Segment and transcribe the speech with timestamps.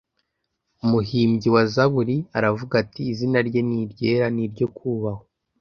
[0.83, 5.23] umuhimbyi wa zaburi aravuga ati izina rye ni iryera n'iryo kubahwa